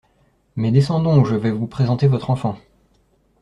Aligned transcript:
Mais, 0.55 0.71
descendons, 0.71 1.23
je 1.23 1.35
vais 1.35 1.51
vous 1.51 1.67
présenter 1.67 2.07
votre 2.07 2.31
enfant. 2.31 2.57